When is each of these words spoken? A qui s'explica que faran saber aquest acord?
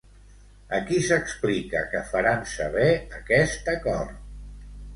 A 0.77 0.79
qui 0.87 1.01
s'explica 1.07 1.83
que 1.93 2.03
faran 2.13 2.43
saber 2.55 2.89
aquest 3.21 3.73
acord? 3.79 4.21